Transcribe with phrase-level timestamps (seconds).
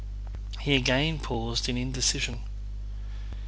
[0.61, 2.41] He again paused in indecision.